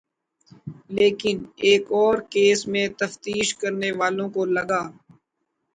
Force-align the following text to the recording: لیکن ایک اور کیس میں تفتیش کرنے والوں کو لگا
لیکن 0.89 1.35
ایک 1.65 1.83
اور 1.93 2.15
کیس 2.31 2.59
میں 2.67 2.87
تفتیش 2.99 3.47
کرنے 3.55 3.91
والوں 3.99 4.29
کو 4.35 4.41
لگا 4.55 4.81